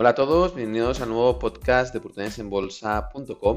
Hola 0.00 0.10
a 0.10 0.14
todos, 0.14 0.54
bienvenidos 0.54 1.00
al 1.00 1.08
nuevo 1.08 1.40
podcast 1.40 1.92
de 1.92 1.98
oportunidadesenbolsa.com 1.98 3.56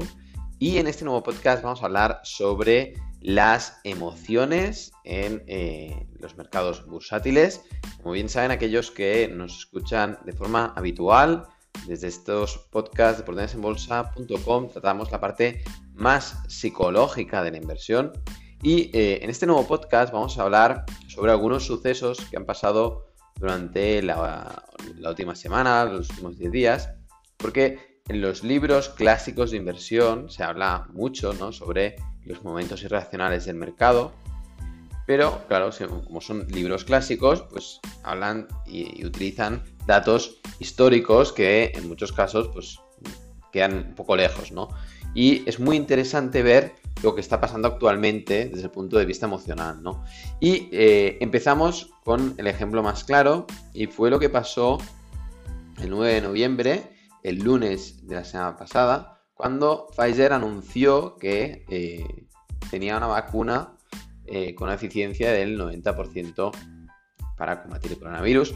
y 0.58 0.78
en 0.78 0.88
este 0.88 1.04
nuevo 1.04 1.22
podcast 1.22 1.62
vamos 1.62 1.82
a 1.82 1.86
hablar 1.86 2.20
sobre 2.24 2.94
las 3.20 3.78
emociones 3.84 4.90
en 5.04 5.44
eh, 5.46 6.08
los 6.18 6.36
mercados 6.36 6.84
bursátiles. 6.84 7.62
Como 7.98 8.14
bien 8.14 8.28
saben 8.28 8.50
aquellos 8.50 8.90
que 8.90 9.28
nos 9.32 9.56
escuchan 9.56 10.18
de 10.24 10.32
forma 10.32 10.72
habitual, 10.74 11.46
desde 11.86 12.08
estos 12.08 12.58
podcasts 12.72 13.18
de 13.18 13.22
oportunidadesenbolsa.com 13.22 14.68
tratamos 14.70 15.12
la 15.12 15.20
parte 15.20 15.62
más 15.94 16.42
psicológica 16.48 17.44
de 17.44 17.52
la 17.52 17.58
inversión 17.58 18.10
y 18.64 18.90
eh, 18.98 19.20
en 19.22 19.30
este 19.30 19.46
nuevo 19.46 19.64
podcast 19.68 20.12
vamos 20.12 20.36
a 20.36 20.42
hablar 20.42 20.86
sobre 21.06 21.30
algunos 21.30 21.64
sucesos 21.64 22.18
que 22.28 22.36
han 22.36 22.46
pasado 22.46 23.11
durante 23.42 24.00
la, 24.02 24.62
última 25.04 25.34
semana, 25.34 25.84
los 25.84 26.08
últimos 26.10 26.38
10 26.38 26.52
días, 26.52 26.90
porque 27.36 28.00
en 28.06 28.20
los 28.20 28.44
libros 28.44 28.88
clásicos 28.88 29.50
de 29.50 29.56
inversión 29.56 30.30
se 30.30 30.44
habla 30.44 30.86
mucho 30.92 31.32
sobre 31.52 31.96
los 32.24 32.44
momentos 32.44 32.84
irracionales 32.84 33.46
del 33.46 33.56
mercado, 33.56 34.12
pero 35.08 35.42
claro, 35.48 35.70
como 36.04 36.20
son 36.20 36.46
libros 36.50 36.84
clásicos, 36.84 37.42
pues 37.50 37.80
hablan 38.04 38.46
y, 38.64 39.04
utilizan 39.04 39.64
datos 39.88 40.40
históricos 40.60 41.32
que 41.32 41.72
en 41.74 41.88
muchos 41.88 42.12
casos 42.12 42.48
pues 42.52 42.78
quedan 43.50 43.88
un 43.88 43.94
poco 43.96 44.14
lejos, 44.14 44.52
¿no? 44.52 44.68
Y 45.16 45.42
es 45.48 45.58
muy 45.58 45.76
interesante 45.76 46.44
ver 46.44 46.76
lo 47.02 47.14
que 47.14 47.20
está 47.20 47.40
pasando 47.40 47.68
actualmente 47.68 48.48
desde 48.48 48.64
el 48.64 48.70
punto 48.70 48.98
de 48.98 49.04
vista 49.04 49.26
emocional, 49.26 49.82
¿no? 49.82 50.04
Y 50.40 50.68
eh, 50.72 51.18
empezamos 51.20 51.90
con 52.04 52.34
el 52.38 52.46
ejemplo 52.46 52.82
más 52.82 53.04
claro 53.04 53.46
y 53.72 53.86
fue 53.86 54.10
lo 54.10 54.18
que 54.18 54.28
pasó 54.28 54.78
el 55.80 55.90
9 55.90 56.14
de 56.14 56.20
noviembre, 56.20 56.82
el 57.22 57.38
lunes 57.38 58.06
de 58.06 58.16
la 58.16 58.24
semana 58.24 58.56
pasada, 58.56 59.22
cuando 59.34 59.88
Pfizer 59.96 60.32
anunció 60.32 61.16
que 61.16 61.64
eh, 61.68 62.26
tenía 62.70 62.96
una 62.96 63.08
vacuna 63.08 63.76
eh, 64.26 64.54
con 64.54 64.68
una 64.68 64.76
eficiencia 64.76 65.32
del 65.32 65.58
90% 65.58 66.52
para 67.36 67.62
combatir 67.62 67.92
el 67.92 67.98
coronavirus. 67.98 68.54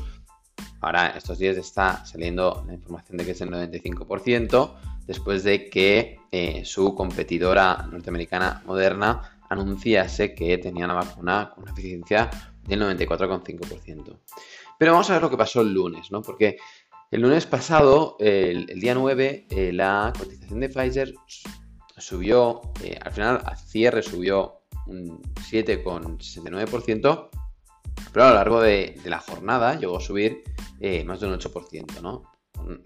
Ahora, 0.80 1.08
estos 1.16 1.38
días 1.38 1.56
está 1.56 2.06
saliendo 2.06 2.64
la 2.66 2.74
información 2.74 3.16
de 3.16 3.24
que 3.24 3.32
es 3.32 3.40
el 3.40 3.50
95%, 3.50 4.74
después 5.06 5.44
de 5.44 5.70
que 5.70 6.18
eh, 6.30 6.64
su 6.64 6.94
competidora 6.94 7.88
norteamericana 7.90 8.62
Moderna 8.66 9.38
anunciase 9.48 10.34
que 10.34 10.58
tenía 10.58 10.84
una 10.84 10.94
vacuna 10.94 11.52
con 11.54 11.62
una 11.62 11.72
eficiencia 11.72 12.28
del 12.64 12.82
94,5%. 12.82 14.18
Pero 14.78 14.92
vamos 14.92 15.08
a 15.08 15.14
ver 15.14 15.22
lo 15.22 15.30
que 15.30 15.36
pasó 15.36 15.60
el 15.60 15.72
lunes, 15.72 16.10
¿no? 16.10 16.20
Porque 16.20 16.58
el 17.10 17.20
lunes 17.22 17.46
pasado, 17.46 18.16
el, 18.18 18.66
día 18.66 18.94
9, 18.94 19.46
eh, 19.48 19.72
la 19.72 20.12
cotización 20.18 20.60
de 20.60 20.68
Pfizer 20.68 21.14
subió, 21.96 22.60
eh, 22.82 22.98
al 23.00 23.12
final 23.12 23.40
a 23.46 23.54
cierre 23.56 24.02
subió 24.02 24.62
un 24.86 25.22
7,69%, 25.50 27.30
pero 28.12 28.24
a 28.24 28.28
lo 28.30 28.34
largo 28.34 28.60
de, 28.60 29.00
la 29.04 29.20
jornada 29.20 29.78
llegó 29.78 29.98
a 29.98 30.00
subir 30.00 30.42
más 31.06 31.20
de 31.20 31.26
un 31.28 31.38
8%, 31.38 32.02
¿no? 32.02 32.24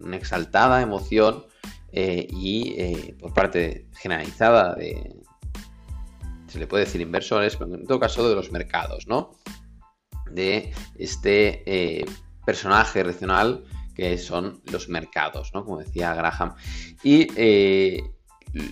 Una 0.01 0.17
exaltada 0.17 0.83
emoción 0.83 1.45
eh, 1.93 2.27
y 2.31 2.75
eh, 2.79 3.17
por 3.19 3.35
parte 3.35 3.87
generalizada 3.97 4.75
de, 4.75 5.17
se 6.47 6.59
le 6.59 6.67
puede 6.67 6.85
decir 6.85 7.01
inversores, 7.01 7.57
pero 7.57 7.75
en 7.75 7.87
todo 7.87 7.99
caso 7.99 8.29
de 8.29 8.35
los 8.35 8.53
mercados, 8.53 9.07
¿no? 9.07 9.37
De 10.31 10.73
este 10.97 11.63
eh, 11.67 12.05
personaje 12.47 13.03
racional 13.03 13.65
que 13.95 14.17
son 14.19 14.61
los 14.71 14.89
mercados, 14.89 15.51
¿no? 15.53 15.65
Como 15.65 15.79
decía 15.79 16.15
Graham. 16.15 16.55
Y 17.03 17.27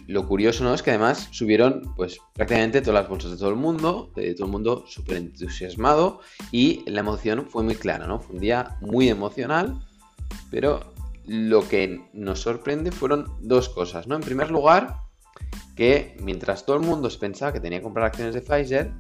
lo 0.07 0.27
curioso, 0.27 0.65
¿no? 0.65 0.75
Es 0.75 0.83
que 0.83 0.91
además 0.91 1.29
subieron, 1.31 1.93
pues, 1.97 2.19
prácticamente 2.35 2.81
todas 2.81 3.03
las 3.03 3.09
bolsas 3.09 3.33
de 3.33 3.37
todo 3.37 3.51
el 3.51 3.57
mundo, 3.57 4.11
de 4.17 4.35
todo 4.35 4.47
el 4.47 4.53
mundo 4.53 4.85
súper 4.89 5.19
entusiasmado 5.19 6.21
y 6.51 6.89
la 6.91 7.01
emoción 7.01 7.47
fue 7.47 7.63
muy 7.63 7.75
clara, 7.75 8.07
¿no? 8.07 8.21
Fue 8.21 8.35
un 8.35 8.41
día 8.41 8.77
muy 8.81 9.09
emocional, 9.09 9.79
pero 10.51 10.95
lo 11.29 11.69
que 11.69 12.09
nos 12.15 12.41
sorprende 12.41 12.91
fueron 12.91 13.27
dos 13.41 13.69
cosas, 13.69 14.07
¿no? 14.07 14.15
En 14.17 14.23
primer 14.23 14.51
lugar, 14.51 15.03
que 15.77 16.17
mientras 16.21 16.65
todo 16.65 16.77
el 16.77 16.83
mundo 16.83 17.11
se 17.11 17.19
pensaba 17.19 17.53
que 17.53 17.61
tenía 17.61 17.81
que 17.81 17.85
comprar 17.85 18.07
acciones 18.07 18.33
de 18.35 18.41
Pfizer, 18.41 18.91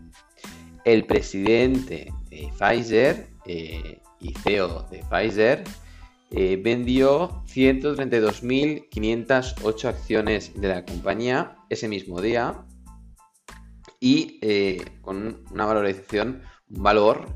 el 0.84 1.06
presidente 1.06 2.12
de 2.30 2.52
Pfizer 2.58 3.30
eh, 3.46 4.02
y 4.20 4.34
CEO 4.34 4.86
de 4.90 5.02
Pfizer 5.10 5.64
eh, 6.30 6.60
vendió 6.62 7.42
132.508 7.46 9.84
acciones 9.86 10.52
de 10.54 10.68
la 10.68 10.84
compañía 10.84 11.56
ese 11.70 11.88
mismo 11.88 12.20
día 12.20 12.66
y 14.00 14.38
eh, 14.42 14.84
con 15.00 15.44
una 15.50 15.64
valorización, 15.64 16.42
un 16.68 16.82
valor 16.82 17.34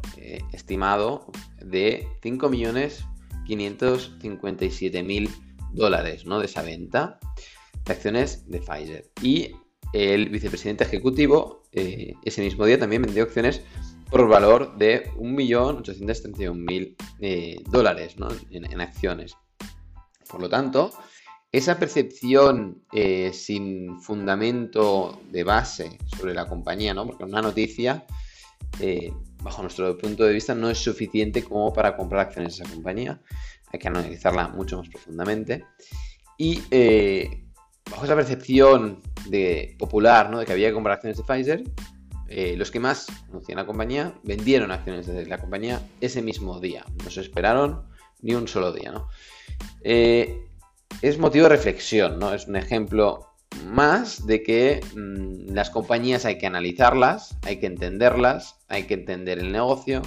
estimado 0.53 1.33
de 1.61 2.07
5 2.23 2.51
millones 2.51 3.07
557 3.47 5.03
mil 5.03 5.31
dólares 5.73 6.27
¿no? 6.27 6.39
de 6.39 6.47
esa 6.47 6.63
venta 6.63 7.19
de 7.85 7.93
acciones 7.93 8.49
de 8.49 8.61
Pfizer. 8.61 9.11
Y 9.23 9.53
el 9.93 10.29
vicepresidente 10.29 10.85
ejecutivo 10.85 11.63
eh, 11.73 12.15
ese 12.25 12.43
mismo 12.43 12.67
día 12.67 12.79
también 12.79 13.03
vendió 13.03 13.25
acciones 13.25 13.63
por 14.11 14.29
valor 14.29 14.77
de 14.77 15.11
1.831.000 15.15 16.97
eh, 17.21 17.63
dólares 17.71 18.15
en, 18.51 18.81
acciones. 18.81 19.35
Por 20.29 20.43
lo 20.43 20.51
tanto, 20.51 20.93
esa 21.51 21.79
percepción 21.79 22.85
eh, 22.93 23.33
sin 23.33 24.01
fundamento 24.03 25.19
de 25.31 25.45
base 25.45 25.99
sobre 26.19 26.35
la 26.35 26.47
compañía, 26.47 26.93
¿no? 26.93 27.07
porque 27.07 27.25
una 27.25 27.41
noticia 27.41 28.05
eh, 28.81 29.15
bajo 29.43 29.63
nuestro 29.63 29.97
punto 29.99 30.25
de 30.25 30.33
vista, 30.33 30.55
no 30.55 30.71
es 30.71 30.79
suficiente 30.79 31.43
como 31.43 31.73
para 31.73 31.97
comprar 31.97 32.27
acciones 32.27 32.57
de 32.57 32.65
esa 32.65 32.73
compañía. 32.73 33.21
Hay 33.73 33.79
que 33.79 33.89
analizarla 33.89 34.49
mucho 34.49 34.79
más 34.79 34.89
profundamente. 34.89 35.65
Y 36.39 36.63
eh, 36.71 37.45
bajo 37.91 38.05
esa 38.05 38.17
percepción 38.17 39.01
de, 39.29 39.77
popular 39.79 40.31
¿no? 40.31 40.39
de 40.39 40.47
que 40.47 40.53
había 40.53 40.69
que 40.69 40.75
comprar 40.75 40.97
acciones 40.97 41.17
de 41.17 41.25
Pfizer, 41.25 41.65
eh, 42.29 42.57
los 42.57 42.71
que 42.71 42.81
más 42.81 43.07
conocían 43.29 43.59
la 43.59 43.67
compañía 43.67 44.15
vendieron 44.23 44.71
acciones 44.71 45.07
de 45.07 45.27
la 45.27 45.39
compañía 45.39 45.83
ese 46.01 46.23
mismo 46.23 46.61
día. 46.61 46.85
No 47.05 47.11
se 47.11 47.21
esperaron 47.21 47.85
ni 48.21 48.35
un 48.35 48.49
solo 48.49 48.73
día. 48.73 48.93
¿no? 48.93 49.09
es 49.83 51.19
motivo 51.19 51.45
de 51.45 51.49
reflexión, 51.49 52.19
¿no? 52.19 52.33
es 52.33 52.47
un 52.47 52.57
ejemplo 52.57 53.32
más 53.67 54.27
de 54.27 54.43
que 54.43 54.81
mm, 54.95 55.53
las 55.53 55.71
compañías 55.71 56.25
hay 56.25 56.39
que 56.39 56.47
analizarlas, 56.47 57.37
hay 57.43 57.59
que 57.59 57.67
entenderlas, 57.67 58.57
hay 58.69 58.85
que 58.85 58.95
entender 58.95 59.39
el 59.39 59.53
negocio 59.53 60.03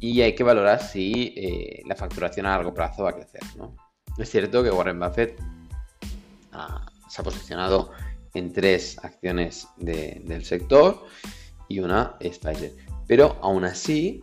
y 0.00 0.20
hay 0.20 0.34
que 0.34 0.44
valorar 0.44 0.82
si 0.82 1.34
eh, 1.36 1.82
la 1.86 1.96
facturación 1.96 2.46
a 2.46 2.50
largo 2.50 2.74
plazo 2.74 3.04
va 3.04 3.10
a 3.10 3.14
crecer. 3.14 3.40
Es 4.16 4.30
cierto 4.30 4.62
que 4.62 4.70
Warren 4.70 4.98
Buffett 4.98 5.40
ah, 6.52 6.86
se 7.08 7.20
ha 7.20 7.24
posicionado 7.24 7.90
en 8.34 8.52
tres 8.52 8.98
acciones 9.02 9.68
del 9.76 10.44
sector 10.44 11.04
y 11.68 11.80
una 11.80 12.16
es. 12.20 12.40
Pero 13.06 13.38
aún 13.42 13.64
así, 13.64 14.22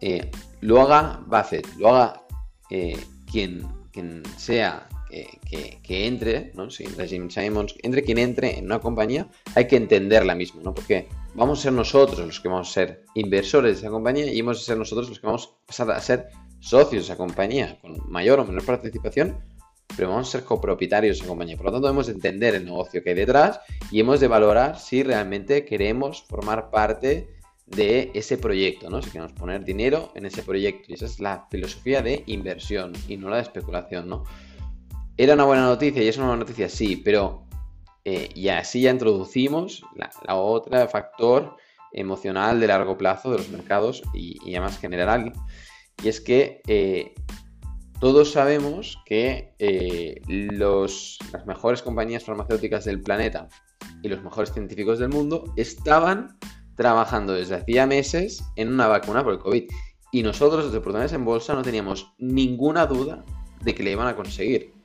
eh, 0.00 0.30
lo 0.60 0.80
haga 0.80 1.20
Buffett, 1.26 1.66
lo 1.76 1.94
haga 1.94 2.22
eh, 2.70 2.98
quien, 3.30 3.66
quien 3.92 4.22
sea 4.36 4.88
que, 5.08 6.06
entre, 6.06 6.52
¿no? 6.54 6.70
Si 6.70 6.84
Jim 6.86 7.30
Simons, 7.30 7.74
entre 7.82 8.02
quien 8.02 8.18
entre 8.18 8.58
en 8.58 8.66
una 8.66 8.80
compañía, 8.80 9.28
hay 9.54 9.66
que 9.66 9.76
entender 9.76 10.24
la 10.24 10.34
misma, 10.34 10.62
¿no? 10.62 10.74
Porque 10.74 11.08
vamos 11.34 11.60
a 11.60 11.62
ser 11.62 11.72
nosotros 11.72 12.18
los 12.26 12.40
que 12.40 12.48
vamos 12.48 12.70
a 12.70 12.72
ser 12.72 13.04
inversores 13.14 13.74
de 13.76 13.80
esa 13.80 13.90
compañía 13.90 14.26
y 14.26 14.40
vamos 14.40 14.60
a 14.60 14.64
ser 14.64 14.76
nosotros 14.76 15.08
los 15.08 15.20
que 15.20 15.26
vamos 15.26 15.46
a 15.46 15.66
pasar 15.66 15.90
a 15.90 16.00
ser 16.00 16.28
socios 16.60 17.06
de 17.06 17.12
esa 17.12 17.16
compañía, 17.16 17.78
con 17.80 18.10
mayor 18.10 18.40
o 18.40 18.44
menor 18.44 18.64
participación, 18.64 19.36
pero 19.96 20.08
vamos 20.08 20.28
a 20.28 20.32
ser 20.32 20.44
copropietarios 20.44 21.16
de 21.16 21.20
esa 21.20 21.28
compañía. 21.28 21.56
Por 21.56 21.66
lo 21.66 21.72
tanto, 21.72 21.86
debemos 21.86 22.08
entender 22.08 22.54
el 22.54 22.64
negocio 22.64 23.02
que 23.02 23.10
hay 23.10 23.16
detrás 23.16 23.60
y 23.90 24.00
hemos 24.00 24.20
de 24.20 24.28
valorar 24.28 24.78
si 24.78 25.02
realmente 25.02 25.64
queremos 25.64 26.24
formar 26.28 26.70
parte 26.70 27.28
de 27.66 28.10
ese 28.14 28.38
proyecto, 28.38 28.88
¿no? 28.90 29.02
Si 29.02 29.10
queremos 29.10 29.32
poner 29.32 29.64
dinero 29.64 30.12
en 30.14 30.26
ese 30.26 30.42
proyecto. 30.42 30.84
Y 30.88 30.94
esa 30.94 31.06
es 31.06 31.20
la 31.20 31.46
filosofía 31.50 32.02
de 32.02 32.22
inversión 32.26 32.92
y 33.08 33.16
no 33.16 33.28
la 33.28 33.36
de 33.36 33.42
especulación, 33.42 34.08
¿no? 34.08 34.24
¿Era 35.16 35.34
una 35.34 35.44
buena 35.44 35.62
noticia? 35.62 36.02
Y 36.02 36.08
es 36.08 36.16
una 36.16 36.26
buena 36.26 36.40
noticia, 36.40 36.68
sí, 36.68 36.96
pero 36.96 37.46
eh, 38.04 38.28
y 38.34 38.48
así 38.48 38.82
ya 38.82 38.90
introducimos 38.90 39.82
la, 39.96 40.34
otra 40.34 40.86
factor 40.88 41.56
emocional 41.92 42.60
de 42.60 42.66
largo 42.66 42.98
plazo 42.98 43.30
de 43.30 43.38
los 43.38 43.48
mercados 43.48 44.02
y, 44.14 44.38
y 44.44 44.52
ya 44.52 44.60
más 44.60 44.78
general. 44.78 45.32
Y 46.02 46.08
es 46.08 46.20
que 46.20 46.60
eh, 46.66 47.14
todos 48.00 48.32
sabemos 48.32 48.98
que 49.06 49.54
eh, 49.58 50.20
los, 50.28 51.18
las 51.32 51.46
mejores 51.46 51.82
compañías 51.82 52.24
farmacéuticas 52.24 52.84
del 52.84 53.00
planeta 53.00 53.48
y 54.02 54.08
los 54.08 54.22
mejores 54.22 54.52
científicos 54.52 54.98
del 54.98 55.08
mundo 55.08 55.52
estaban 55.56 56.38
trabajando 56.76 57.32
desde 57.32 57.54
hacía 57.56 57.86
meses 57.86 58.44
en 58.56 58.72
una 58.72 58.86
vacuna 58.86 59.24
por 59.24 59.32
el 59.32 59.38
COVID. 59.38 59.64
Y 60.12 60.22
nosotros 60.22 60.66
desde 60.66 60.78
Oportunidades 60.78 61.14
en 61.14 61.24
Bolsa 61.24 61.54
no 61.54 61.62
teníamos 61.62 62.12
ninguna 62.18 62.86
duda 62.86 63.24
de 63.64 63.74
que 63.74 63.82
le 63.82 63.92
iban 63.92 64.08
a 64.08 64.14
conseguir. 64.14 64.75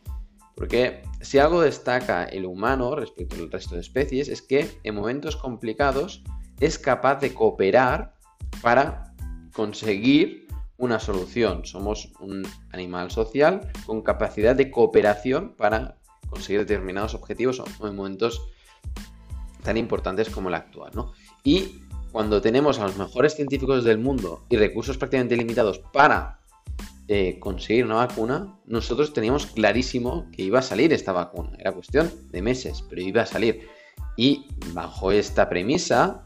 Porque 0.61 1.01
si 1.21 1.39
algo 1.39 1.61
destaca 1.61 2.23
el 2.23 2.45
humano 2.45 2.95
respecto 2.95 3.35
al 3.35 3.49
resto 3.49 3.73
de 3.73 3.81
especies 3.81 4.29
es 4.29 4.43
que 4.43 4.69
en 4.83 4.93
momentos 4.93 5.35
complicados 5.35 6.23
es 6.59 6.77
capaz 6.77 7.15
de 7.15 7.33
cooperar 7.33 8.13
para 8.61 9.11
conseguir 9.53 10.45
una 10.77 10.99
solución. 10.99 11.65
Somos 11.65 12.11
un 12.19 12.47
animal 12.73 13.09
social 13.09 13.71
con 13.87 14.03
capacidad 14.03 14.55
de 14.55 14.69
cooperación 14.69 15.55
para 15.57 15.97
conseguir 16.29 16.59
determinados 16.59 17.15
objetivos 17.15 17.63
en 17.81 17.95
momentos 17.95 18.47
tan 19.63 19.77
importantes 19.77 20.29
como 20.29 20.49
el 20.49 20.53
actual. 20.53 20.91
Y 21.43 21.81
cuando 22.11 22.39
tenemos 22.39 22.77
a 22.77 22.83
los 22.83 22.97
mejores 22.97 23.33
científicos 23.33 23.83
del 23.83 23.97
mundo 23.97 24.45
y 24.47 24.57
recursos 24.57 24.99
prácticamente 24.99 25.35
limitados 25.35 25.79
para 25.79 26.40
eh, 27.13 27.39
conseguir 27.39 27.83
una 27.83 27.95
vacuna, 27.95 28.57
nosotros 28.65 29.11
teníamos 29.11 29.45
clarísimo 29.45 30.31
que 30.31 30.43
iba 30.43 30.59
a 30.59 30.61
salir 30.61 30.93
esta 30.93 31.11
vacuna. 31.11 31.51
Era 31.59 31.73
cuestión 31.73 32.09
de 32.29 32.41
meses, 32.41 32.85
pero 32.89 33.01
iba 33.01 33.23
a 33.23 33.25
salir. 33.25 33.67
Y 34.15 34.47
bajo 34.73 35.11
esta 35.11 35.49
premisa, 35.49 36.25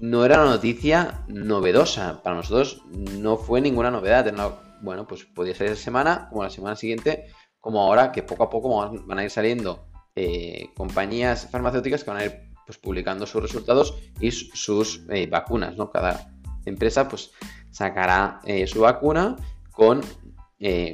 no 0.00 0.24
era 0.24 0.42
una 0.42 0.50
noticia 0.50 1.24
novedosa. 1.28 2.20
Para 2.24 2.34
nosotros 2.34 2.82
no 2.92 3.36
fue 3.36 3.60
ninguna 3.60 3.92
novedad. 3.92 4.34
bueno, 4.82 5.06
pues 5.06 5.24
podía 5.24 5.54
ser 5.54 5.68
esa 5.68 5.80
semana, 5.84 6.26
como 6.30 6.42
la 6.42 6.50
semana 6.50 6.74
siguiente, 6.74 7.26
como 7.60 7.80
ahora, 7.80 8.10
que 8.10 8.24
poco 8.24 8.42
a 8.42 8.50
poco 8.50 8.90
van 9.06 9.18
a 9.20 9.22
ir 9.22 9.30
saliendo 9.30 9.86
eh, 10.16 10.70
compañías 10.74 11.48
farmacéuticas 11.48 12.02
que 12.02 12.10
van 12.10 12.20
a 12.20 12.24
ir 12.24 12.32
pues, 12.66 12.76
publicando 12.78 13.24
sus 13.24 13.40
resultados 13.40 13.96
y 14.18 14.32
sus 14.32 15.06
eh, 15.10 15.28
vacunas, 15.28 15.76
¿no? 15.76 15.90
Cada 15.90 16.28
empresa 16.64 17.08
pues 17.08 17.30
sacará 17.70 18.40
eh, 18.44 18.66
su 18.66 18.80
vacuna 18.80 19.36
con, 19.74 20.00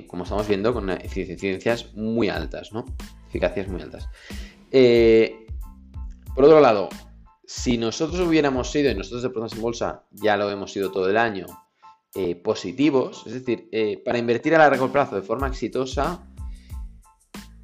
como 0.06 0.24
estamos 0.24 0.48
viendo, 0.48 0.72
con 0.74 0.90
eficiencias 0.90 1.94
muy 1.94 2.28
altas, 2.28 2.72
¿no? 2.72 2.84
Eficacias 3.28 3.68
muy 3.68 3.82
altas. 3.82 4.08
por 6.34 6.44
otro 6.44 6.60
lado, 6.60 6.88
si 7.52 7.78
nosotros 7.78 8.20
hubiéramos 8.20 8.70
sido, 8.70 8.92
y 8.92 8.94
nosotros 8.94 9.24
de 9.24 9.30
Pronto 9.30 9.56
en 9.56 9.60
Bolsa 9.60 10.04
ya 10.12 10.36
lo 10.36 10.48
hemos 10.52 10.72
sido 10.72 10.92
todo 10.92 11.10
el 11.10 11.16
año, 11.16 11.46
eh, 12.14 12.36
positivos, 12.36 13.24
es 13.26 13.32
decir, 13.34 13.68
eh, 13.72 14.00
para 14.04 14.18
invertir 14.18 14.54
a 14.54 14.58
largo 14.58 14.92
plazo 14.92 15.16
de 15.16 15.22
forma 15.22 15.48
exitosa 15.48 16.26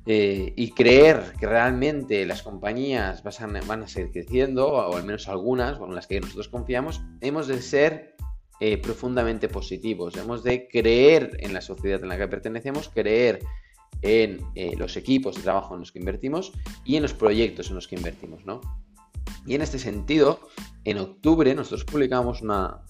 eh, 0.04 0.52
y 0.56 0.72
creer 0.72 1.34
que 1.38 1.46
realmente 1.46 2.26
las 2.26 2.42
compañías 2.42 3.22
van 3.22 3.84
a, 3.84 3.86
seguir 3.86 4.10
creciendo, 4.10 4.66
o 4.72 4.96
al 4.96 5.04
menos 5.04 5.28
algunas, 5.28 5.78
con 5.78 5.94
las 5.94 6.08
que 6.08 6.20
nosotros 6.20 6.48
confiamos, 6.48 7.00
hemos 7.20 7.46
de 7.46 7.62
ser 7.62 8.15
profundamente 8.82 9.48
positivos, 9.48 10.16
hemos 10.16 10.42
de 10.42 10.66
creer 10.66 11.36
en 11.40 11.52
la 11.52 11.60
sociedad 11.60 12.02
en 12.02 12.08
la 12.08 12.16
que 12.16 12.26
pertenecemos, 12.26 12.88
creer 12.88 13.40
en 14.02 14.40
los 14.78 14.96
equipos 14.96 15.36
de 15.36 15.42
trabajo 15.42 15.74
en 15.74 15.80
los 15.80 15.92
que 15.92 15.98
invertimos 15.98 16.52
y 16.84 16.96
en 16.96 17.02
los 17.02 17.12
proyectos 17.12 17.68
en 17.68 17.74
los 17.74 17.86
que 17.86 17.96
invertimos, 17.96 18.46
¿no? 18.46 18.60
Y 19.46 19.54
en 19.54 19.62
este 19.62 19.78
sentido, 19.78 20.40
en 20.84 20.98
octubre 20.98 21.54
nosotros 21.54 21.84
publicamos 21.84 22.42
una, 22.42 22.80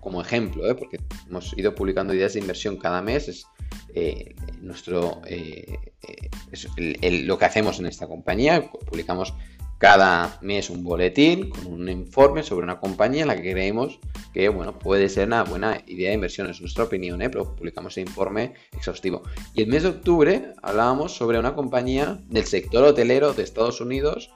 como 0.00 0.20
ejemplo, 0.20 0.68
¿eh? 0.68 0.74
porque 0.74 0.98
hemos 1.28 1.56
ido 1.56 1.74
publicando 1.74 2.14
ideas 2.14 2.32
de 2.32 2.40
inversión 2.40 2.76
cada 2.78 3.02
mes, 3.02 3.28
es 3.28 3.46
eh, 3.94 4.34
nuestro, 4.60 5.20
eh, 5.26 5.78
lo 7.24 7.38
que 7.38 7.44
hacemos 7.44 7.78
en 7.78 7.86
esta 7.86 8.06
compañía, 8.06 8.70
publicamos 8.70 9.34
cada 9.78 10.38
mes 10.42 10.70
un 10.70 10.82
boletín 10.82 11.50
con 11.50 11.66
un 11.66 11.88
informe 11.88 12.42
sobre 12.42 12.64
una 12.64 12.80
compañía 12.80 13.22
en 13.22 13.28
la 13.28 13.36
que 13.36 13.52
creemos 13.52 14.00
que 14.32 14.48
bueno, 14.48 14.78
puede 14.78 15.08
ser 15.08 15.28
una 15.28 15.44
buena 15.44 15.82
idea 15.86 16.08
de 16.08 16.14
inversión, 16.14 16.50
es 16.50 16.60
nuestra 16.60 16.84
opinión, 16.84 17.18
pero 17.18 17.56
publicamos 17.56 17.92
ese 17.92 18.02
informe 18.02 18.54
exhaustivo. 18.72 19.22
Y 19.54 19.62
el 19.62 19.68
mes 19.68 19.84
de 19.84 19.90
octubre 19.90 20.52
hablábamos 20.62 21.16
sobre 21.16 21.38
una 21.38 21.54
compañía 21.54 22.18
del 22.28 22.44
sector 22.44 22.84
hotelero 22.84 23.32
de 23.32 23.42
Estados 23.42 23.80
Unidos 23.80 24.30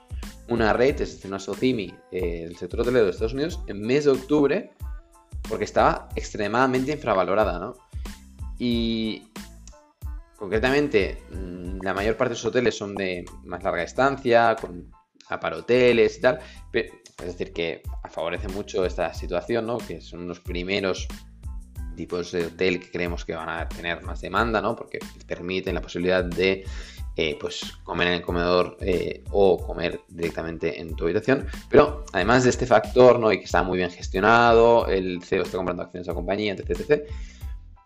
una 0.48 0.72
red, 0.72 1.00
es 1.00 1.14
decir, 1.14 1.28
una 1.28 1.38
SOCIMI 1.38 1.94
eh, 2.10 2.44
del 2.44 2.56
sector 2.56 2.80
hotelero 2.80 3.04
de 3.04 3.10
Estados 3.10 3.32
Unidos 3.32 3.60
en 3.66 3.80
mes 3.80 4.04
de 4.04 4.10
octubre 4.10 4.72
porque 5.48 5.64
estaba 5.64 6.08
extremadamente 6.14 6.92
infravalorada, 6.92 7.58
¿no? 7.58 7.74
Y 8.58 9.28
concretamente, 10.36 11.22
mm, 11.30 11.82
la 11.82 11.94
mayor 11.94 12.16
parte 12.16 12.30
de 12.30 12.36
los 12.36 12.44
hoteles 12.44 12.76
son 12.76 12.94
de 12.94 13.24
más 13.44 13.62
larga 13.62 13.82
estancia, 13.82 14.56
con 14.60 14.90
aparoteles 15.28 16.18
y 16.18 16.20
tal, 16.20 16.38
es 16.72 17.26
decir, 17.26 17.52
que 17.52 17.82
favorece 18.10 18.48
mucho 18.48 18.84
esta 18.84 19.12
situación, 19.14 19.66
¿no? 19.66 19.78
Que 19.78 20.00
son 20.00 20.26
los 20.28 20.40
primeros 20.40 21.06
tipos 21.96 22.32
de 22.32 22.46
hotel 22.46 22.80
que 22.80 22.90
creemos 22.90 23.24
que 23.24 23.34
van 23.34 23.48
a 23.48 23.68
tener 23.68 24.02
más 24.02 24.20
demanda, 24.20 24.60
¿no? 24.60 24.74
Porque 24.74 24.98
permiten 25.26 25.74
la 25.74 25.82
posibilidad 25.82 26.24
de 26.24 26.64
eh, 27.16 27.36
pues 27.38 27.60
comer 27.84 28.08
en 28.08 28.14
el 28.14 28.22
comedor 28.22 28.78
eh, 28.80 29.22
o 29.30 29.58
comer 29.58 30.00
directamente 30.08 30.80
en 30.80 30.96
tu 30.96 31.04
habitación. 31.04 31.46
Pero 31.68 32.04
además 32.12 32.44
de 32.44 32.50
este 32.50 32.66
factor, 32.66 33.18
¿no? 33.18 33.30
Y 33.32 33.38
que 33.38 33.44
está 33.44 33.62
muy 33.62 33.78
bien 33.78 33.90
gestionado, 33.90 34.86
el 34.86 35.22
CEO 35.22 35.42
está 35.42 35.58
comprando 35.58 35.82
acciones 35.82 36.06
de 36.06 36.12
la 36.12 36.16
compañía, 36.16 36.54
etc. 36.54 37.02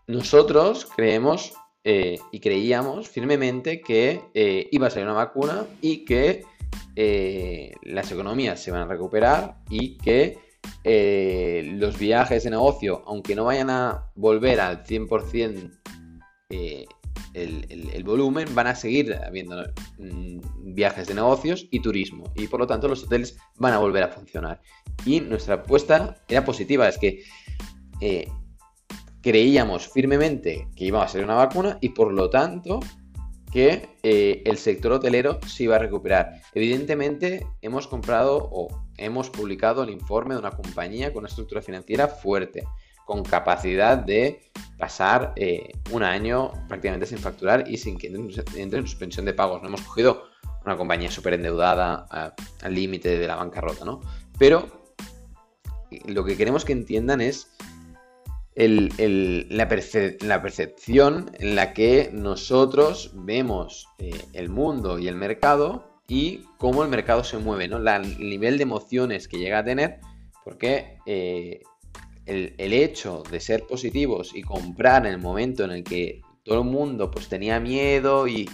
nosotros 0.07 0.87
creemos 0.95 1.53
eh, 1.83 2.19
y 2.31 2.39
creíamos 2.39 3.09
firmemente 3.09 3.81
que 3.81 4.67
iba 4.71 4.87
a 4.87 4.89
salir 4.89 5.05
una 5.05 5.15
vacuna 5.15 5.65
y 5.81 6.05
que 6.05 6.43
las 6.95 8.11
economías 8.11 8.59
se 8.59 8.71
van 8.71 8.81
a 8.81 8.87
recuperar 8.87 9.57
y 9.69 9.97
que 9.97 10.39
los 10.83 11.97
viajes 11.97 12.43
de 12.43 12.49
negocio, 12.49 13.03
aunque 13.05 13.35
no 13.35 13.45
vayan 13.45 13.69
a 13.69 14.11
volver 14.15 14.59
al 14.59 14.83
100% 14.83 15.71
el, 17.33 18.03
volumen, 18.03 18.53
van 18.55 18.67
a 18.67 18.75
seguir 18.75 19.15
habiendo 19.15 19.63
mm, 19.99 20.73
viajes 20.73 21.07
de 21.07 21.13
negocios 21.13 21.67
y 21.71 21.81
turismo. 21.81 22.31
Y 22.35 22.47
por 22.47 22.59
lo 22.59 22.67
tanto 22.67 22.87
los 22.87 23.03
hoteles 23.03 23.37
van 23.57 23.73
a 23.73 23.79
volver 23.79 24.03
a 24.03 24.09
funcionar. 24.09 24.61
Y 25.05 25.21
nuestra 25.21 25.55
apuesta 25.55 26.17
era 26.27 26.43
positiva, 26.43 26.87
es 26.87 26.97
que 26.97 27.23
eh, 28.01 28.27
creíamos 29.21 29.87
firmemente 29.87 30.67
que 30.75 30.85
iba 30.85 31.03
a 31.03 31.07
ser 31.07 31.23
una 31.23 31.35
vacuna 31.35 31.77
y 31.81 31.89
por 31.89 32.11
lo 32.13 32.29
tanto 32.29 32.79
que 33.51 33.89
eh, 34.03 34.43
el 34.45 34.57
sector 34.57 34.93
hotelero 34.93 35.39
se 35.47 35.63
iba 35.63 35.75
a 35.75 35.79
recuperar. 35.79 36.41
Evidentemente 36.53 37.47
hemos 37.61 37.87
comprado 37.87 38.49
o 38.51 38.67
hemos 38.97 39.29
publicado 39.29 39.83
el 39.83 39.89
informe 39.89 40.35
de 40.35 40.39
una 40.39 40.51
compañía 40.51 41.13
con 41.13 41.19
una 41.19 41.29
estructura 41.29 41.61
financiera 41.61 42.07
fuerte 42.07 42.63
con 43.05 43.23
capacidad 43.23 43.97
de 43.97 44.51
pasar 44.77 45.31
eh, 45.37 45.71
un 45.91 46.03
año 46.03 46.51
prácticamente 46.67 47.05
sin 47.05 47.17
facturar 47.17 47.63
y 47.67 47.77
sin 47.77 47.97
que 47.97 48.07
entre 48.07 48.79
en 48.79 48.85
suspensión 48.85 49.25
de 49.25 49.33
pagos. 49.33 49.61
No 49.61 49.69
hemos 49.69 49.81
cogido 49.81 50.25
una 50.65 50.75
compañía 50.75 51.09
súper 51.09 51.35
endeudada 51.35 52.05
al 52.61 52.73
límite 52.75 53.17
de 53.17 53.25
la 53.25 53.37
bancarrota, 53.37 53.85
¿no? 53.85 54.01
Pero 54.37 54.93
lo 56.05 56.25
que 56.25 56.35
queremos 56.35 56.65
que 56.65 56.73
entiendan 56.73 57.21
es 57.21 57.55
la, 58.57 59.67
percepción 60.41 61.31
en 61.39 61.55
la 61.55 61.73
que 61.73 62.09
nosotros 62.11 63.11
vemos 63.13 63.87
eh, 63.99 64.19
el 64.33 64.49
mundo 64.49 64.97
y 64.97 65.07
el 65.07 65.15
mercado 65.15 66.01
y 66.07 66.45
cómo 66.57 66.83
el 66.83 66.89
mercado 66.89 67.23
se 67.23 67.37
mueve, 67.37 67.67
¿no? 67.67 67.77
el 67.77 68.17
nivel 68.17 68.57
de 68.57 68.63
emociones 68.63 69.27
que 69.27 69.37
llega 69.37 69.59
a 69.59 69.63
tener, 69.63 69.99
porque 70.43 70.97
eh, 71.05 71.61
el, 72.25 72.73
hecho 72.73 73.21
de 73.29 73.39
ser 73.39 73.67
positivos 73.67 74.31
y 74.33 74.41
comprar 74.41 75.05
en 75.05 75.13
el 75.13 75.19
momento 75.19 75.63
en 75.63 75.71
el 75.71 75.83
que 75.83 76.21
todo 76.43 76.61
el 76.61 76.67
mundo 76.67 77.11
pues 77.11 77.29
tenía 77.29 77.59
miedo 77.59 78.27
y, 78.27 78.49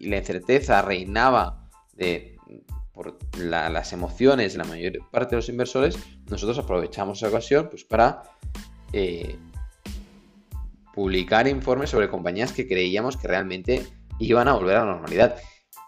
la 0.00 0.16
incerteza 0.16 0.80
reinaba 0.80 1.68
por 2.94 3.18
las 3.38 3.92
emociones 3.92 4.52
de 4.52 4.58
la 4.58 4.64
mayor 4.64 4.92
parte 5.10 5.30
de 5.30 5.36
los 5.36 5.48
inversores, 5.50 5.98
nosotros 6.30 6.58
aprovechamos 6.58 7.18
esa 7.18 7.28
ocasión 7.28 7.68
pues, 7.68 7.84
para 7.84 8.22
eh, 8.92 9.36
publicar 10.94 11.48
informes 11.48 11.90
sobre 11.90 12.10
compañías 12.10 12.52
que 12.52 12.68
creíamos 12.68 13.16
que 13.16 13.28
realmente 13.28 13.86
iban 14.18 14.48
a 14.48 14.54
volver 14.54 14.76
a 14.76 14.84
la 14.84 14.92
normalidad. 14.92 15.36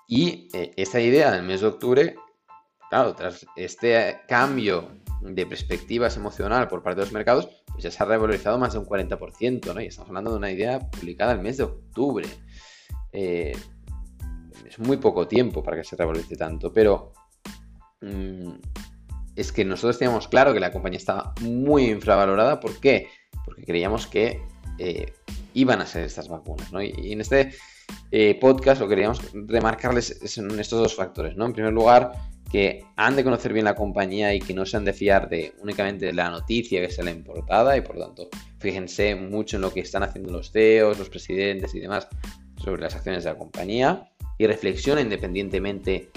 Y 0.09 0.49
eh, 0.53 0.73
esta 0.77 1.01
idea 1.01 1.31
del 1.31 1.43
mes 1.43 1.61
de 1.61 1.67
octubre, 1.67 2.17
claro, 2.91 3.15
tras 3.15 3.47
este 3.57 4.21
cambio 4.29 4.89
de 5.21 5.47
perspectivas 5.47 6.17
emocional 6.17 6.69
por 6.69 6.83
parte 6.83 7.01
de 7.01 7.07
los 7.07 7.13
mercados, 7.13 7.49
pues 7.67 7.85
ya 7.85 7.91
se 7.91 8.03
ha 8.03 8.07
revalorizado 8.07 8.59
más 8.59 8.75
de 8.75 8.79
un 8.79 8.87
40%, 8.87 9.75
¿no? 9.75 9.81
Y 9.81 9.87
estamos 9.87 10.11
hablando 10.11 10.31
de 10.33 10.37
una 10.37 10.51
idea 10.51 10.79
publicada 10.79 11.33
el 11.33 11.41
mes 11.41 11.57
de 11.57 11.65
octubre. 11.65 12.29
Eh, 13.13 13.57
es 14.67 14.79
muy 14.79 14.97
poco 14.99 15.27
tiempo 15.27 15.63
para 15.63 15.77
que 15.77 15.85
se 15.85 15.97
revalorice 15.97 16.37
tanto, 16.37 16.73
pero 16.73 17.13
mm, 18.01 18.51
es 19.37 19.53
que 19.53 19.65
nosotros 19.65 19.99
teníamos 19.99 20.29
claro 20.29 20.53
que 20.53 20.61
la 20.61 20.73
compañía 20.73 20.99
estaba 20.99 21.35
muy 21.41 21.87
infravalorada. 21.87 22.61
¿Por 22.61 22.79
qué? 22.81 23.09
Porque 23.45 23.65
creíamos 23.65 24.07
que 24.07 24.41
eh, 24.79 25.13
iban 25.55 25.81
a 25.81 25.87
ser 25.87 26.05
estas 26.05 26.29
vacunas, 26.29 26.73
¿no? 26.73 26.83
Y, 26.83 27.13
en 27.13 27.21
este 27.21 27.53
eh, 28.11 28.39
podcast 28.41 28.81
lo 28.81 28.89
queríamos 28.89 29.21
remarcarles 29.33 30.39
en 30.39 30.59
estos 30.59 30.81
dos 30.81 30.95
factores, 30.95 31.37
¿no? 31.37 31.47
En 31.47 31.53
primer 31.53 31.73
lugar, 31.73 32.13
que 32.55 32.85
han 32.97 33.17
de 33.17 33.25
conocer 33.25 33.53
bien 33.53 33.65
la 33.65 33.75
compañía 33.75 34.33
y 34.33 34.39
que 34.41 34.55
no 34.55 34.65
se 34.65 34.77
han 34.77 34.85
de 34.85 34.93
fiar 34.93 35.29
de 35.29 35.55
únicamente 35.61 36.07
de 36.07 36.13
la 36.13 36.31
noticia 36.31 36.81
que 36.81 36.89
sea 36.89 37.05
la 37.05 37.11
importada 37.11 37.77
y 37.77 37.81
por 37.81 37.99
tanto 37.99 38.29
fíjense 38.61 39.17
mucho 39.17 39.57
en 39.57 39.63
lo 39.63 39.73
que 39.73 39.81
están 39.81 40.05
haciendo 40.05 40.31
los 40.31 40.53
CEOs, 40.53 40.97
los 40.97 41.09
presidentes 41.09 41.75
y 41.75 41.81
demás 41.81 42.07
sobre 42.63 42.83
las 42.83 42.95
acciones 42.95 43.25
de 43.25 43.31
la 43.31 43.39
compañía 43.39 44.09
y 44.39 44.47
reflexiona 44.47 45.01
independientemente 45.01 46.11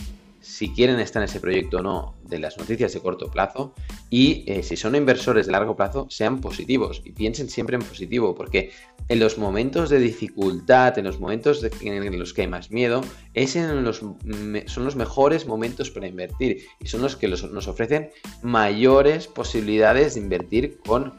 si 0.48 0.70
quieren 0.70 1.00
estar 1.00 1.22
en 1.22 1.26
ese 1.26 1.42
proyecto 1.42 1.78
o 1.78 1.82
no 1.82 2.16
de 2.24 2.40
las 2.40 2.58
noticias 2.58 2.94
de 2.94 3.02
corto 3.02 3.30
plazo 3.30 3.74
y 4.10 4.46
eh, 4.48 4.64
si 4.64 4.78
son 4.78 4.96
inversores 4.96 5.46
de 5.46 5.52
largo 5.52 5.76
plazo 5.76 6.08
sean 6.10 6.40
positivos 6.40 7.02
y 7.04 7.12
piensen 7.12 7.50
siempre 7.50 7.76
en 7.76 7.84
positivo 7.84 8.34
porque 8.34 8.72
en 9.10 9.20
los 9.20 9.38
momentos 9.38 9.90
de 9.90 10.00
dificultad, 10.00 10.98
en 10.98 11.04
los 11.04 11.20
momentos 11.20 11.62
en 11.82 12.20
los 12.20 12.34
que 12.34 12.42
hay 12.42 12.48
más 12.48 12.72
miedo, 12.72 13.02
es 13.34 13.58
en 13.58 13.84
los, 13.84 13.98
son 13.98 14.84
los 14.86 14.96
mejores 14.96 15.46
momentos 15.48 15.92
para 15.92 16.08
invertir 16.08 16.66
y 16.80 16.88
son 16.88 17.02
los 17.02 17.18
que 17.18 17.28
nos 17.28 17.68
ofrecen 17.68 18.10
mayores 18.42 19.28
posibilidades 19.28 20.16
de 20.16 20.22
invertir 20.22 20.80
con 20.80 21.14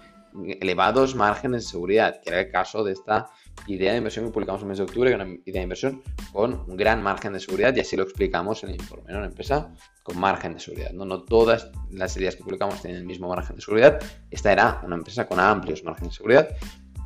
elevados 0.60 1.14
márgenes 1.14 1.64
de 1.64 1.70
seguridad, 1.70 2.20
que 2.22 2.30
era 2.30 2.40
el 2.40 2.50
caso 2.50 2.82
de 2.82 2.92
esta 2.92 3.30
idea 3.66 3.92
de 3.92 3.98
inversión 3.98 4.24
que 4.26 4.30
publicamos 4.30 4.62
el 4.62 4.68
mes 4.68 4.78
de 4.78 4.84
octubre, 4.84 5.14
una 5.14 5.24
idea 5.24 5.60
de 5.60 5.62
inversión 5.62 6.02
con 6.32 6.64
un 6.66 6.76
gran 6.76 7.02
margen 7.02 7.32
de 7.32 7.40
seguridad, 7.40 7.74
y 7.76 7.80
así 7.80 7.96
lo 7.96 8.02
explicamos 8.02 8.62
en 8.64 8.70
el 8.70 8.76
informe, 8.76 9.12
¿no? 9.12 9.18
Una 9.18 9.26
empresa 9.26 9.74
con 10.02 10.18
margen 10.18 10.54
de 10.54 10.60
seguridad, 10.60 10.92
¿no? 10.92 11.04
No 11.04 11.22
todas 11.22 11.70
las 11.90 12.16
ideas 12.16 12.36
que 12.36 12.42
publicamos 12.42 12.80
tienen 12.80 13.00
el 13.00 13.06
mismo 13.06 13.28
margen 13.28 13.56
de 13.56 13.62
seguridad. 13.62 13.98
Esta 14.30 14.52
era 14.52 14.80
una 14.84 14.96
empresa 14.96 15.26
con 15.26 15.40
amplios 15.40 15.84
márgenes 15.84 16.12
de 16.12 16.16
seguridad, 16.16 16.48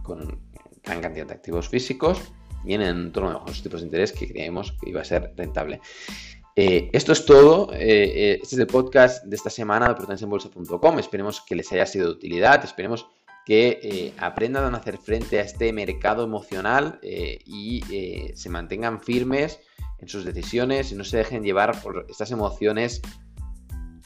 con 0.02 0.40
gran 0.82 1.00
cantidad 1.00 1.26
de 1.26 1.34
activos 1.34 1.68
físicos 1.68 2.20
y 2.64 2.74
en 2.74 2.82
entorno 2.82 3.44
de 3.44 3.52
tipos 3.52 3.80
de 3.80 3.86
interés 3.86 4.12
que 4.12 4.28
creíamos 4.28 4.72
que 4.72 4.90
iba 4.90 5.00
a 5.00 5.04
ser 5.04 5.32
rentable. 5.36 5.80
Eh, 6.54 6.90
esto 6.92 7.12
es 7.12 7.24
todo. 7.24 7.72
Eh, 7.72 7.78
eh, 7.80 8.40
este 8.42 8.56
es 8.56 8.60
el 8.60 8.66
podcast 8.66 9.24
de 9.24 9.36
esta 9.36 9.50
semana 9.50 9.88
de 9.88 9.94
potenciaenbolsa.com. 9.94 10.98
Esperemos 10.98 11.40
que 11.40 11.54
les 11.54 11.72
haya 11.72 11.86
sido 11.86 12.08
de 12.08 12.12
utilidad. 12.12 12.62
Esperemos 12.64 13.06
que 13.44 14.14
aprendan 14.18 14.74
a 14.74 14.78
hacer 14.78 14.98
frente 14.98 15.38
a 15.38 15.42
este 15.42 15.72
mercado 15.72 16.24
emocional 16.24 17.00
y 17.02 17.82
se 18.34 18.48
mantengan 18.48 19.00
firmes 19.00 19.60
en 19.98 20.08
sus 20.08 20.24
decisiones 20.24 20.92
y 20.92 20.96
no 20.96 21.04
se 21.04 21.18
dejen 21.18 21.42
llevar 21.42 21.80
por 21.80 22.06
estas 22.08 22.30
emociones 22.30 23.02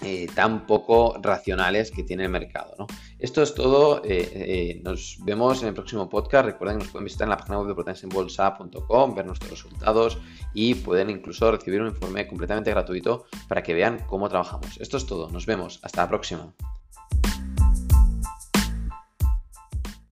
eh, 0.03 0.29
tan 0.35 0.67
poco 0.67 1.17
racionales 1.23 1.91
que 1.91 2.03
tiene 2.03 2.25
el 2.25 2.29
mercado. 2.29 2.87
Esto 3.19 3.43
es 3.43 3.55
todo. 3.55 4.05
Eh, 4.05 4.31
eh, 4.35 4.81
nos 4.85 5.19
vemos 5.25 5.63
en 5.63 5.69
el 5.69 5.75
próximo 5.75 6.09
podcast. 6.09 6.45
Recuerden 6.45 6.79
que 6.79 6.85
nos 6.85 6.93
pueden 6.93 7.07
visitar 7.07 7.25
en 7.25 7.31
la 7.31 7.39
página 7.39 7.59
web 7.59 7.69
de 7.69 7.75
potenciaenbolsa.com, 7.75 9.15
ver 9.15 9.25
nuestros 9.25 9.51
resultados 9.51 10.19
y 10.53 10.75
pueden 10.75 11.09
incluso 11.09 11.51
recibir 11.51 11.81
un 11.81 11.89
informe 11.89 12.29
completamente 12.29 12.71
gratuito 12.71 13.25
para 13.49 13.63
que 13.63 13.73
vean 13.73 14.05
cómo 14.07 14.29
trabajamos. 14.29 14.79
Esto 14.79 14.99
es 14.99 15.07
todo. 15.07 15.31
Nos 15.31 15.47
vemos. 15.47 15.81
Hasta 15.83 16.03
la 16.03 16.09
próxima. 16.09 16.53